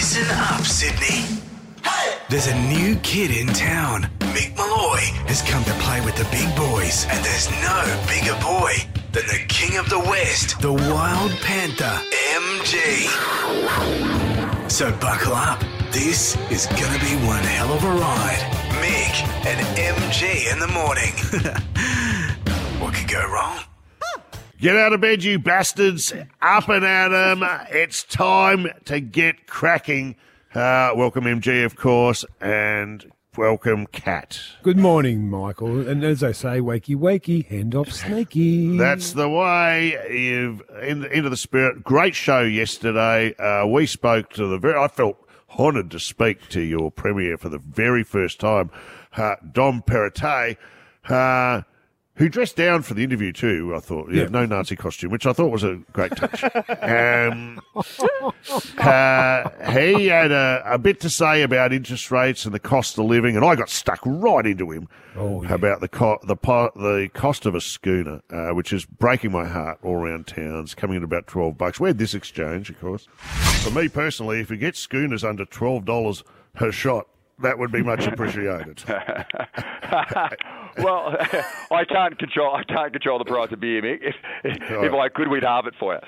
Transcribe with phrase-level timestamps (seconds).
[0.00, 1.26] Listen up, Sydney.
[2.30, 4.08] There's a new kid in town.
[4.32, 8.72] Mick Molloy has come to play with the big boys, and there's no bigger boy
[9.12, 12.00] than the king of the West, the Wild Panther,
[12.32, 13.10] MG.
[14.70, 15.60] So buckle up.
[15.92, 18.40] This is gonna be one hell of a ride.
[18.80, 21.12] Mick and MG in the morning.
[22.80, 23.69] what could go wrong?
[24.60, 26.12] Get out of bed, you bastards.
[26.42, 27.42] Up and at 'em.
[27.70, 30.16] It's time to get cracking.
[30.54, 34.38] Uh, welcome, MG, of course, and welcome, Cat.
[34.62, 35.88] Good morning, Michael.
[35.88, 38.76] And as I say, wakey, wakey, hand off snaky.
[38.76, 39.96] That's the way.
[40.10, 41.82] You've in, into the spirit.
[41.82, 43.34] Great show yesterday.
[43.36, 44.78] Uh, we spoke to the very.
[44.78, 45.16] I felt
[45.58, 48.70] honoured to speak to your premier for the very first time,
[49.16, 50.58] uh, Dom Perrottet.
[51.08, 51.62] Uh,
[52.20, 53.72] who dressed down for the interview too?
[53.74, 54.28] I thought, yeah, Yeah.
[54.28, 56.44] no Nazi costume, which I thought was a great touch.
[56.44, 57.60] um,
[58.78, 63.06] uh, he had a, a bit to say about interest rates and the cost of
[63.06, 64.86] living, and I got stuck right into him
[65.16, 65.54] Oh, yeah.
[65.54, 69.46] about the co- the po- the cost of a schooner, uh, which is breaking my
[69.46, 71.80] heart all around towns, coming in about twelve bucks.
[71.80, 73.08] We had this exchange, of course.
[73.64, 76.22] For me personally, if you get schooners under twelve dollars
[76.54, 77.08] per shot,
[77.40, 78.82] that would be much appreciated.
[80.78, 81.16] well,
[81.70, 82.54] I can't control.
[82.54, 83.98] I can't control the price of beer, Mick.
[84.02, 86.00] If, if I could, we'd halve it for you.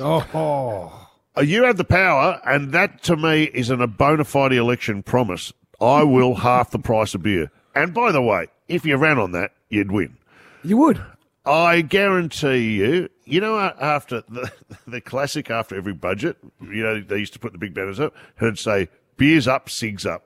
[0.00, 1.08] Oh,
[1.42, 5.52] You have the power, and that to me is an, a bona fide election promise.
[5.80, 7.50] I will half the price of beer.
[7.74, 10.16] And by the way, if you ran on that, you'd win.
[10.64, 11.00] you would.
[11.46, 14.52] I guarantee you, you know, after the,
[14.86, 18.14] the classic after every budget, you know, they used to put the big banners up
[18.38, 20.24] and say, beers up, cigs up.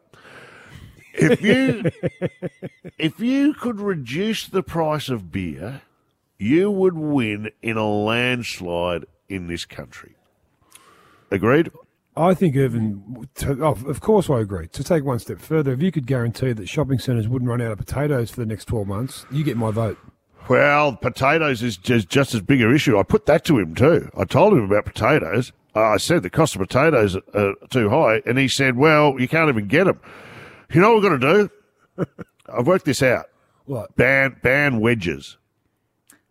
[1.15, 1.91] If you,
[2.99, 5.83] if you could reduce the price of beer,
[6.39, 10.17] you would win in a landslide in this country.
[11.31, 11.71] Agreed?
[12.17, 14.69] I think even, to, oh, of course, I agree.
[14.69, 17.73] To take one step further, if you could guarantee that shopping centres wouldn't run out
[17.73, 19.99] of potatoes for the next 12 months, you get my vote.
[20.49, 22.99] Well, potatoes is just, just as big an issue.
[22.99, 24.11] I put that to him too.
[24.17, 25.53] I told him about potatoes.
[25.75, 29.49] I said the cost of potatoes are too high, and he said, "Well, you can't
[29.49, 30.01] even get them."
[30.73, 31.49] You know what we're going to
[31.97, 32.07] do?
[32.59, 33.27] I've worked this out.
[33.65, 33.95] What?
[33.97, 35.37] Ban ban wedges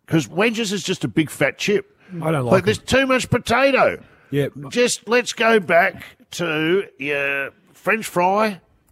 [0.05, 1.97] because wedges is just a big fat chip.
[2.21, 4.03] I don't Like like there's too much potato.
[4.31, 4.47] Yeah.
[4.69, 8.47] Just let's go back to your French fry,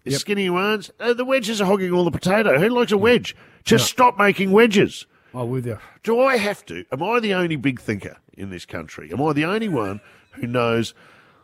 [0.06, 0.20] your Yep.
[0.22, 0.90] skinny ones.
[1.00, 2.58] Uh, the wedges are hogging all the potato.
[2.60, 3.36] Who likes a wedge?
[3.66, 5.06] Just stop making wedges.
[5.34, 5.78] I'm with you.
[6.04, 6.86] Do I have to?
[6.92, 9.12] Am I the only big thinker in this country?
[9.12, 10.00] Am I the only one
[10.34, 10.94] who knows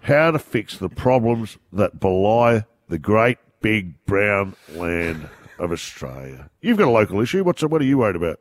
[0.02, 5.28] how to fix the problems that belie the great big brown land
[5.58, 6.50] of Australia?
[6.62, 7.44] You've got a local issue.
[7.44, 8.40] What's what are you worried about?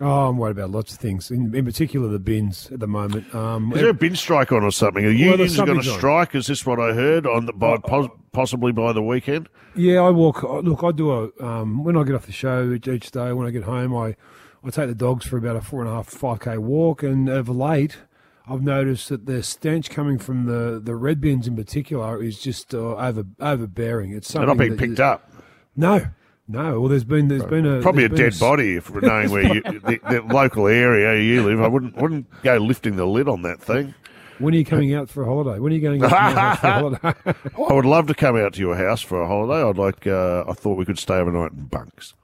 [0.00, 3.32] Oh, I'm worried about lots of things, in, in particular the bins at the moment.
[3.34, 5.04] Um, Is there a bin strike on or something?
[5.04, 6.34] Are Well, unions going to strike?
[6.34, 9.48] Is this what I heard on the by pos- possibly by the weekend?
[9.76, 10.42] Yeah, I walk.
[10.42, 13.32] Look, I do a um, when I get off the show each, each day.
[13.32, 14.16] When I get home, I
[14.64, 17.28] I take the dogs for about a four and a half, five k walk, and
[17.28, 17.98] of late,
[18.46, 22.74] I've noticed that the stench coming from the the red bins in particular is just
[22.74, 24.12] uh, over overbearing.
[24.12, 25.30] It's something They're not being picked you- up.
[25.76, 26.06] No,
[26.46, 26.78] no.
[26.80, 29.62] Well, there's been there's been a Probably a dead s- body if knowing where you,
[29.62, 31.60] the, the local area you live.
[31.62, 33.94] I wouldn't wouldn't go lifting the lid on that thing.
[34.40, 35.60] When are you coming out for a holiday?
[35.60, 37.14] When are you going to go to my house for a holiday?
[37.68, 39.66] I would love to come out to your house for a holiday.
[39.66, 40.06] I'd like.
[40.06, 42.14] Uh, I thought we could stay overnight in bunks.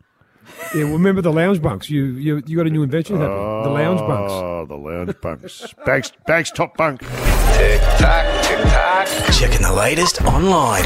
[0.75, 1.89] yeah, well, remember the lounge bunks?
[1.89, 3.39] You you you got a new invention happening.
[3.63, 4.33] The lounge bunks.
[4.33, 5.75] Oh, the lounge bunks.
[5.85, 7.01] Bags, bags, top bunk.
[7.01, 9.09] Tick tock, tick tock.
[9.33, 10.85] Checking the latest online.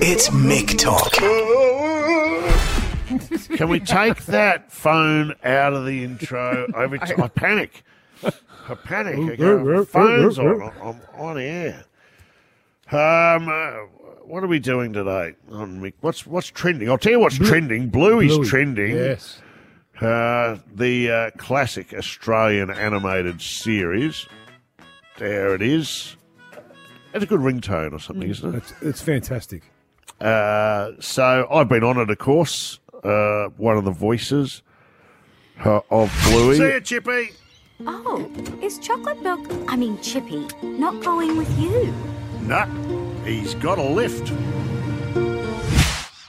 [0.00, 1.12] It's Mick Talk.
[3.56, 6.66] Can we take that phone out of the intro?
[6.74, 7.84] Over, time I panic.
[8.22, 9.32] I panic.
[9.32, 11.84] I go, phone's on, I'm on air.
[12.90, 13.72] Um, uh,
[14.24, 15.94] what are we doing today on Mick?
[16.00, 16.90] What's what's trending?
[16.90, 17.88] I'll tell you what's trending.
[17.88, 18.94] Bluey's trending.
[18.94, 19.40] Yes.
[20.00, 24.26] Uh, the uh, classic Australian animated series.
[25.18, 26.16] There it is.
[27.12, 28.58] It's a good ringtone or something, isn't it?
[28.58, 29.62] It's, it's fantastic.
[30.20, 32.78] Uh, so I've been on it, of course.
[33.02, 34.62] Uh, one of the voices
[35.64, 36.56] uh, of Bluey.
[36.58, 37.30] See you, Chippy.
[37.86, 38.30] Oh,
[38.60, 41.94] is chocolate milk, I mean Chippy, not going with you?
[42.42, 42.66] Nah,
[43.24, 44.32] he's got a lift.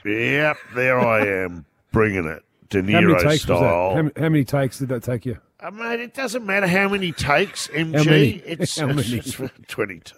[0.05, 2.43] Yep, there I am, bringing it.
[2.69, 3.57] De How many Niro takes was that?
[3.57, 3.95] style.
[3.95, 5.37] How, how many takes did that take you?
[5.59, 7.95] Uh, mate, it doesn't matter how many takes, MG.
[7.97, 8.29] How many?
[8.45, 9.01] It's, How many?
[9.17, 9.35] it's
[9.67, 10.15] 22.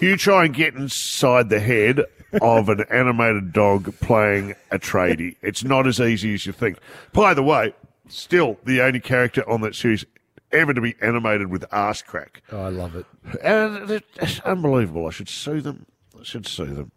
[0.00, 2.00] You try and get inside the head
[2.42, 5.36] of an animated dog playing a tradie.
[5.40, 6.78] It's not as easy as you think.
[7.12, 7.72] By the way,
[8.08, 10.04] still the only character on that series
[10.52, 12.42] ever to be animated with ass crack.
[12.52, 13.06] Oh, I love it.
[13.42, 15.06] And it's unbelievable.
[15.06, 15.86] I should sue them.
[16.18, 16.92] I should sue them.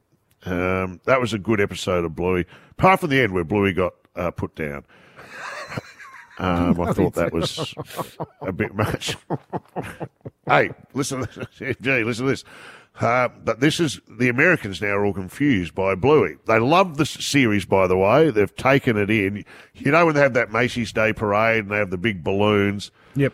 [0.46, 2.46] Um, that was a good episode of Bluey.
[2.72, 4.86] Apart from the end where Bluey got uh, put down.
[6.40, 7.74] Um, I thought that was
[8.42, 9.16] a bit much.
[10.48, 11.28] hey, listen,
[11.82, 12.44] gee, listen to this.
[13.00, 16.36] Uh, but this is the Americans now are all confused by Bluey.
[16.46, 18.32] They love this series, by the way.
[18.32, 19.46] They've taken it in.
[19.76, 22.92] You know when they have that Macy's Day Parade and they have the big balloons
[23.16, 23.34] Yep.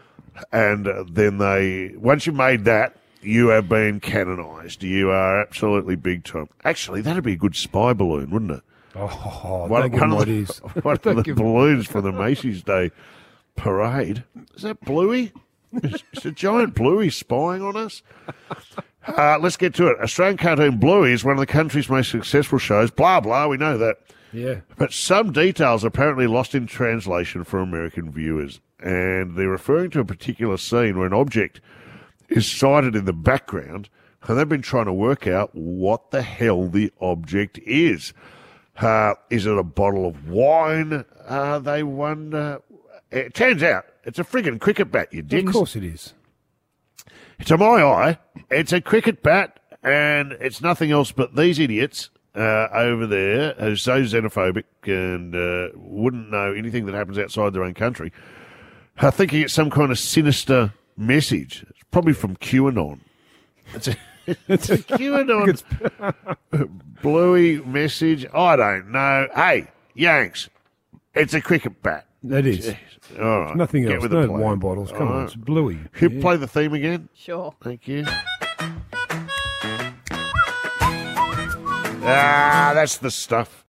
[0.51, 4.83] and uh, then they once you made that you have been canonized.
[4.83, 6.49] You are absolutely big time.
[6.63, 8.61] Actually that'd be a good spy balloon wouldn't it?
[8.95, 12.91] Oh, one, one of the, one of the balloons for the macy's day
[13.55, 14.23] parade?
[14.55, 15.33] Is that bluey?
[15.83, 18.01] Is, is a giant bluey spying on us?
[19.05, 19.99] Uh, let's get to it.
[20.01, 22.89] Australian cartoon bluey is one of the country's most successful shows.
[22.89, 23.97] Blah blah we know that.
[24.33, 24.59] Yeah.
[24.77, 30.01] but some details are apparently lost in translation for American viewers, and they're referring to
[30.01, 31.61] a particular scene where an object
[32.29, 33.89] is sighted in the background,
[34.23, 38.13] and they've been trying to work out what the hell the object is.
[38.77, 41.05] Uh, is it a bottle of wine?
[41.27, 42.61] Uh, they wonder.
[43.11, 46.13] It turns out it's a friggin' cricket bat, you Of course it is.
[47.45, 48.17] To my eye,
[48.49, 53.73] it's a cricket bat, and it's nothing else but these idiots uh, over there who
[53.73, 58.11] are so xenophobic and uh, wouldn't know anything that happens outside their own country,
[58.99, 61.65] are thinking it's some kind of sinister message.
[61.87, 62.99] It's probably from QAnon.
[63.73, 63.95] It's a,
[64.49, 65.63] it's a QAnon
[67.01, 68.25] bluey message.
[68.33, 69.27] I don't know.
[69.33, 70.49] Hey, Yanks,
[71.13, 72.07] it's a cricket bat.
[72.23, 72.75] That is.
[73.19, 74.01] All right, Nothing get else.
[74.01, 74.39] with the No plan.
[74.41, 74.91] wine bottles.
[74.91, 75.19] Come All on.
[75.19, 75.25] right.
[75.27, 75.79] It's bluey.
[76.01, 76.21] You Yeah.
[76.21, 77.07] play the theme again?
[77.13, 77.53] Sure.
[77.63, 78.03] Thank you.
[82.09, 83.63] Ah, that's the stuff.